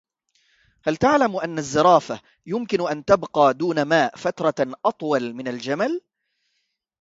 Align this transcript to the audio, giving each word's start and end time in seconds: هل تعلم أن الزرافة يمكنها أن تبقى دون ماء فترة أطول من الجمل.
هل 0.83 0.97
تعلم 0.97 1.35
أن 1.37 1.57
الزرافة 1.57 2.21
يمكنها 2.45 2.91
أن 2.91 3.05
تبقى 3.05 3.53
دون 3.53 3.81
ماء 3.81 4.15
فترة 4.15 4.75
أطول 4.85 5.33
من 5.33 5.47
الجمل. 5.47 6.01